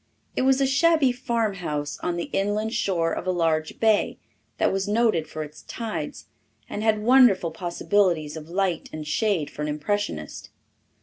It 0.35 0.41
was 0.41 0.59
a 0.59 0.65
shabby 0.65 1.11
farmhouse 1.11 1.99
on 1.99 2.15
the 2.15 2.31
inland 2.33 2.73
shore 2.73 3.13
of 3.13 3.27
a 3.27 3.31
large 3.31 3.79
bay 3.79 4.17
that 4.57 4.73
was 4.73 4.87
noted 4.87 5.27
for 5.27 5.43
its 5.43 5.61
tides, 5.61 6.25
and 6.67 6.81
had 6.81 7.03
wonderful 7.03 7.51
possibilities 7.51 8.35
of 8.35 8.49
light 8.49 8.89
and 8.91 9.05
shade 9.05 9.51
for 9.51 9.61
an 9.61 9.67
impressionist. 9.67 10.49